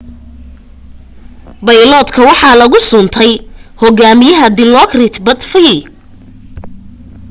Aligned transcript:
bayloodka 1.65 2.19
waxaa 2.29 2.59
lagu 2.61 2.77
suntay 2.89 3.31
hogaamiyaha 3.81 4.47
dilokrit 4.57 5.15
pattavee 5.25 5.77